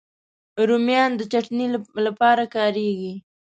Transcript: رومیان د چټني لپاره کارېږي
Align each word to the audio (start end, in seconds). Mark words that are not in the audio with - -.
رومیان 0.69 1.11
د 1.19 1.21
چټني 1.31 1.65
لپاره 2.05 2.43
کارېږي 2.55 3.13